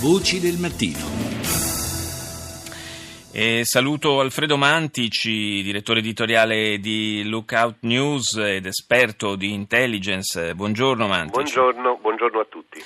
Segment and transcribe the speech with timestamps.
[0.00, 0.98] Voci del mattino.
[3.32, 10.54] E saluto Alfredo Mantici, direttore editoriale di Lookout News ed esperto di intelligence.
[10.54, 11.52] Buongiorno Mantici.
[11.52, 12.82] Buongiorno, buongiorno a tutti.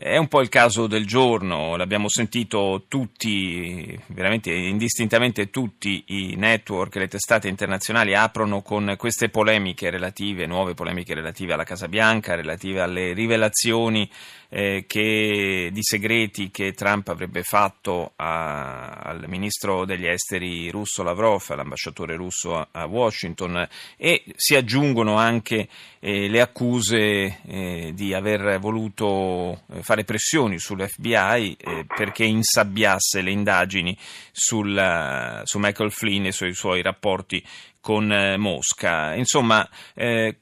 [0.00, 6.94] È un po' il caso del giorno, l'abbiamo sentito tutti, veramente indistintamente tutti i network,
[6.94, 12.80] le testate internazionali aprono con queste polemiche relative, nuove polemiche relative alla Casa Bianca, relative
[12.80, 14.08] alle rivelazioni
[14.50, 21.42] eh, che, di segreti che Trump avrebbe fatto a, al ministro degli esteri russo Lavrov,
[21.48, 25.68] all'ambasciatore russo a, a Washington e si aggiungono anche
[26.00, 33.30] eh, le accuse eh, di aver voluto eh, fare pressioni sull'FBI eh, perché insabbiasse le
[33.30, 33.96] indagini
[34.30, 37.42] sul, uh, su Michael Flynn e sui suoi rapporti
[37.80, 39.14] con uh, Mosca.
[39.14, 40.40] Insomma, eh,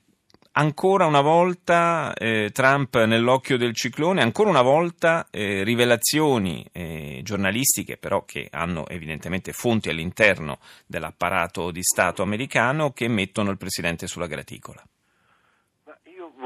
[0.51, 7.99] ancora una volta eh, Trump nell'occhio del ciclone, ancora una volta eh, rivelazioni eh, giornalistiche
[7.99, 14.27] però che hanno evidentemente fonti all'interno dell'apparato di Stato americano che mettono il Presidente sulla
[14.27, 14.85] graticola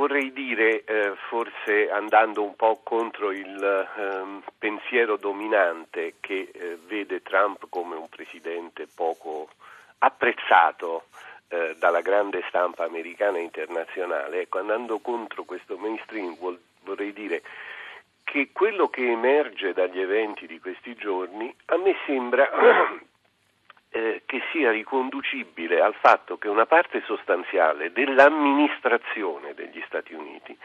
[0.00, 7.22] vorrei dire, eh, forse andando un po' contro il eh, pensiero dominante che eh, vede
[7.22, 9.48] Trump come un presidente poco
[9.98, 11.05] apprezzato
[11.47, 17.42] eh, dalla grande stampa americana e internazionale, ecco, andando contro questo mainstream vuol, vorrei dire
[18.25, 22.50] che quello che emerge dagli eventi di questi giorni a me sembra
[23.91, 30.59] eh, che sia riconducibile al fatto che una parte sostanziale dell'amministrazione degli Stati Uniti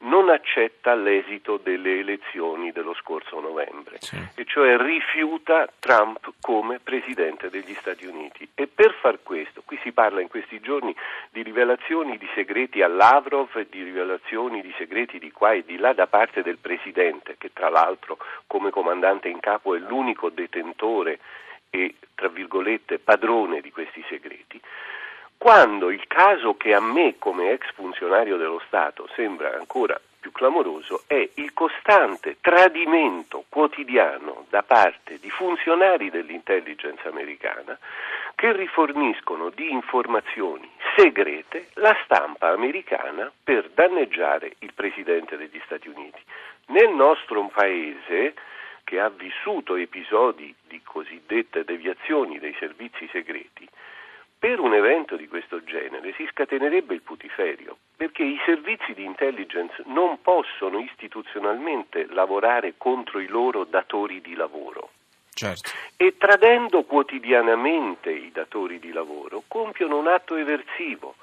[0.00, 4.16] non accetta l'esito delle elezioni dello scorso novembre, sì.
[4.34, 8.48] e cioè rifiuta Trump come Presidente degli Stati Uniti.
[8.54, 10.94] E per far questo, qui si parla in questi giorni
[11.30, 15.92] di rivelazioni di segreti a Lavrov di rivelazioni di segreti di qua e di là
[15.92, 21.18] da parte del Presidente, che tra l'altro come comandante in capo è l'unico detentore
[21.70, 24.60] e, tra virgolette, padrone di questi segreti,
[25.38, 31.04] quando il caso che a me come ex funzionario dello Stato sembra ancora più clamoroso
[31.06, 37.78] è il costante tradimento quotidiano da parte di funzionari dell'intelligence americana
[38.34, 46.20] che riforniscono di informazioni segrete la stampa americana per danneggiare il Presidente degli Stati Uniti.
[46.66, 48.34] Nel nostro paese
[48.82, 53.68] che ha vissuto episodi di cosiddette deviazioni dei servizi segreti,
[54.38, 59.82] per un evento di questo genere si scatenerebbe il putiferio, perché i servizi di intelligence
[59.86, 64.90] non possono istituzionalmente lavorare contro i loro datori di lavoro.
[65.32, 65.70] Certo.
[65.96, 71.16] E tradendo quotidianamente i datori di lavoro compiono un atto eversivo.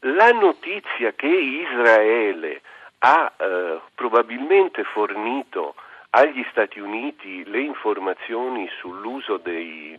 [0.00, 2.62] La notizia che Israele
[2.98, 5.74] ha eh, probabilmente fornito
[6.10, 9.98] agli Stati Uniti le informazioni sull'uso dei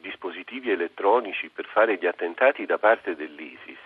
[0.00, 3.78] dispositivi elettronici per fare gli attentati da parte dell'ISIS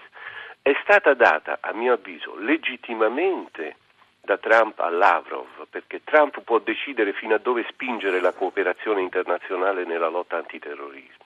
[0.67, 3.77] è stata data, a mio avviso, legittimamente
[4.21, 9.85] da Trump a Lavrov, perché Trump può decidere fino a dove spingere la cooperazione internazionale
[9.85, 11.25] nella lotta antiterrorismo,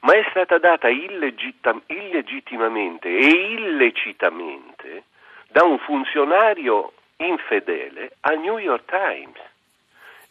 [0.00, 5.04] ma è stata data illegittim- illegittimamente e illecitamente
[5.50, 9.38] da un funzionario infedele al New York Times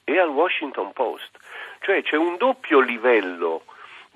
[0.03, 1.37] e al Washington Post.
[1.79, 3.63] Cioè c'è un doppio livello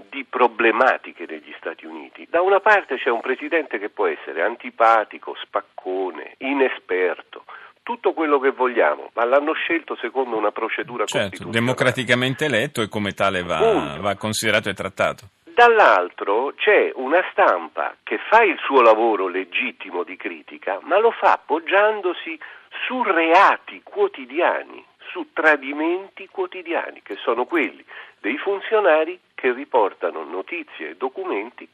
[0.10, 2.28] di problematiche degli Stati Uniti.
[2.30, 7.44] Da una parte c'è un presidente che può essere antipatico, spaccone, inesperto,
[7.84, 13.14] tutto quello che vogliamo, ma l'hanno scelto secondo una procedura certo, democraticamente eletto e come
[13.14, 15.30] tale va, va considerato e trattato.
[15.44, 21.32] Dall'altro c'è una stampa che fa il suo lavoro legittimo di critica, ma lo fa
[21.32, 22.38] appoggiandosi
[22.86, 27.84] su reati quotidiani su tradimenti quotidiani, che sono quelli
[28.20, 31.68] dei funzionari che riportano notizie e documenti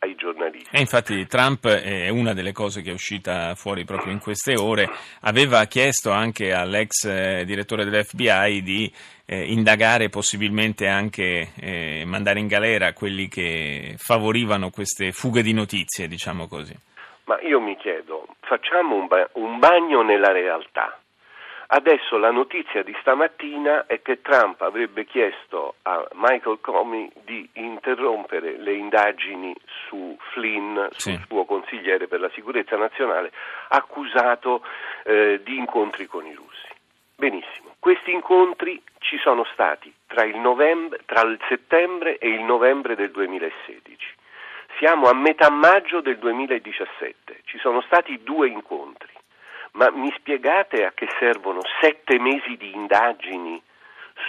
[0.00, 0.74] ai giornalisti.
[0.74, 4.88] E infatti Trump, è una delle cose che è uscita fuori proprio in queste ore,
[5.22, 8.92] aveva chiesto anche all'ex eh, direttore dell'FBI di
[9.26, 16.06] eh, indagare possibilmente anche eh, mandare in galera quelli che favorivano queste fughe di notizie,
[16.06, 16.74] diciamo così.
[17.24, 20.98] Ma io mi chiedo, facciamo un, ba- un bagno nella realtà.
[21.70, 28.56] Adesso la notizia di stamattina è che Trump avrebbe chiesto a Michael Comey di interrompere
[28.56, 29.54] le indagini
[29.86, 31.10] su Flynn, sì.
[31.12, 33.32] sul suo consigliere per la sicurezza nazionale,
[33.68, 34.62] accusato
[35.04, 36.68] eh, di incontri con i russi.
[37.14, 42.94] Benissimo, questi incontri ci sono stati tra il, novembre, tra il settembre e il novembre
[42.94, 44.14] del 2016.
[44.78, 49.16] Siamo a metà maggio del 2017, ci sono stati due incontri.
[49.72, 53.62] Ma mi spiegate a che servono sette mesi di indagini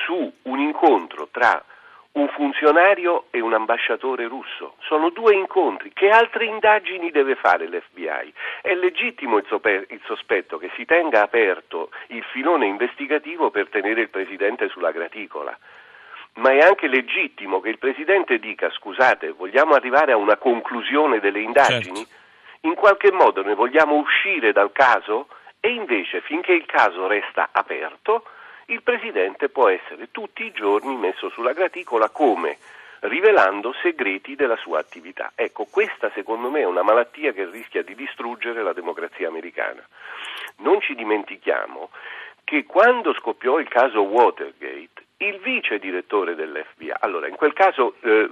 [0.06, 1.64] su un incontro tra
[2.12, 4.76] un funzionario e un ambasciatore russo.
[4.82, 5.92] Sono due incontri.
[5.94, 8.34] Che altre indagini deve fare l'FBI?
[8.62, 14.02] È legittimo il, sope- il, sospetto che si tenga aperto il filone investigativo per tenere
[14.02, 15.58] il Presidente sulla graticola.
[16.36, 21.42] Ma è anche legittimo che il Presidente dica scusate, vogliamo arrivare a una conclusione delle
[21.42, 22.06] indagini?
[22.06, 22.18] Certo.
[22.62, 25.28] In qualche modo ne vogliamo uscire dal caso?
[25.62, 28.24] E invece, finché il caso resta aperto,
[28.66, 32.58] il Presidente può essere tutti i giorni messo sulla graticola come
[33.02, 35.32] rivelando segreti della sua attività.
[35.36, 39.86] Ecco, questa secondo me è una malattia che rischia di distruggere la democrazia americana.
[40.58, 41.90] Non ci dimentichiamo
[42.44, 48.30] che quando scoppiò il caso Watergate, il vice direttore dell'FBI, allora in quel caso eh,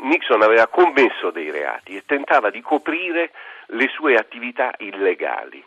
[0.00, 3.30] Nixon aveva commesso dei reati e tentava di coprire
[3.66, 5.64] le sue attività illegali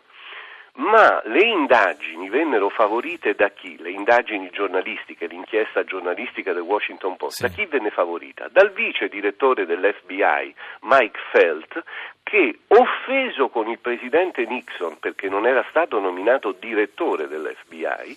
[0.80, 3.76] ma le indagini vennero favorite da chi?
[3.78, 7.42] Le indagini giornalistiche, l'inchiesta giornalistica del Washington Post, sì.
[7.42, 8.48] da chi venne favorita?
[8.50, 11.82] Dal vice direttore dell'FBI, Mike Felt,
[12.22, 18.16] che offeso con il presidente Nixon perché non era stato nominato direttore dell'FBI,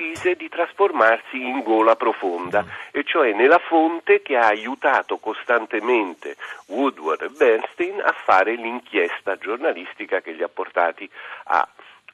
[0.00, 6.36] decise di trasformarsi in gola profonda, e cioè nella fonte che ha aiutato costantemente
[6.68, 11.08] Woodward e Bernstein a fare l'inchiesta giornalistica che li ha portati
[11.44, 11.68] a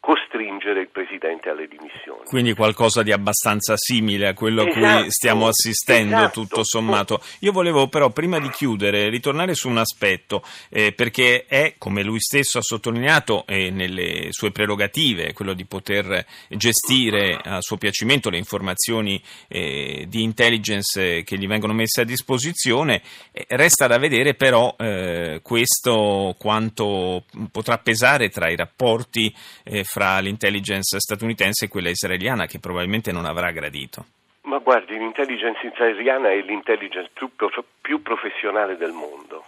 [0.07, 2.21] costringere il Presidente alle dimissioni.
[2.27, 6.41] Quindi qualcosa di abbastanza simile a quello esatto, a cui esatto, stiamo assistendo, esatto.
[6.43, 7.21] tutto sommato.
[7.41, 12.21] Io volevo però, prima di chiudere, ritornare su un aspetto, eh, perché è, come lui
[12.21, 18.39] stesso ha sottolineato, eh, nelle sue prerogative, quello di poter gestire a suo piacimento le
[18.39, 23.03] informazioni eh, di intelligence che gli vengono messe a disposizione.
[23.49, 31.01] resta da vedere però eh, questo quanto potrà pesare tra i rapporti eh, fra l'intelligence
[31.01, 34.05] statunitense e quella israeliana che probabilmente non avrà gradito?
[34.43, 37.31] Ma guardi, l'intelligence israeliana è l'intelligence più,
[37.81, 39.43] più professionale del mondo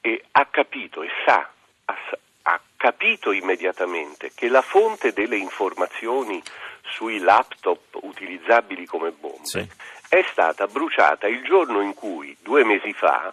[0.00, 1.48] e ha capito e sa,
[1.84, 1.96] ha,
[2.42, 6.42] ha capito immediatamente che la fonte delle informazioni
[6.82, 9.64] sui laptop utilizzabili come bombe sì.
[10.08, 13.32] è stata bruciata il giorno in cui, due mesi fa,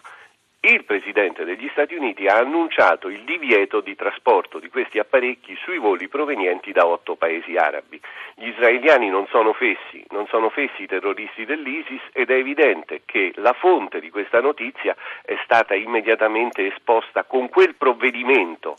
[0.62, 5.78] il Presidente degli Stati Uniti ha annunciato il divieto di trasporto di questi apparecchi sui
[5.78, 7.98] voli provenienti da otto paesi arabi.
[8.34, 13.32] Gli israeliani non sono fessi, non sono fessi i terroristi dell'ISIS ed è evidente che
[13.36, 18.76] la fonte di questa notizia è stata immediatamente esposta con quel provvedimento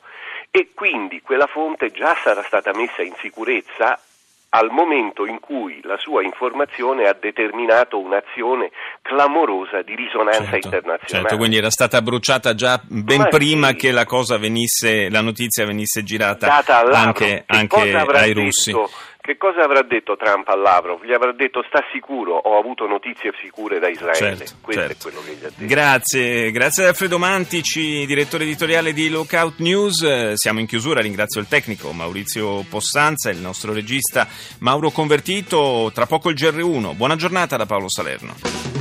[0.52, 4.00] e quindi quella fonte già sarà stata messa in sicurezza
[4.54, 8.72] al momento in cui la sua informazione ha determinato un'azione
[9.02, 11.08] clamorosa di risonanza certo, internazionale.
[11.08, 13.76] Certo, quindi era stata bruciata già ben Ma prima sì.
[13.76, 14.06] che la,
[14.38, 18.74] venisse, la, notizia venisse girata anche, anche ai russi.
[18.74, 18.90] Detto?
[19.24, 21.04] Che cosa avrà detto Trump a Lavrov?
[21.06, 24.16] Gli avrà detto sta sicuro, ho avuto notizie sicure da Israele.
[24.16, 25.08] Certo, Questo certo.
[25.08, 25.66] è quello che gli ha detto.
[25.68, 30.34] Grazie, grazie ad Alfredo Mantici, direttore editoriale di Lookout News.
[30.34, 34.28] Siamo in chiusura, ringrazio il tecnico Maurizio Possanza e il nostro regista
[34.62, 35.92] Mauro Convertito.
[35.94, 36.96] Tra poco il GR1.
[36.96, 38.81] Buona giornata da Paolo Salerno.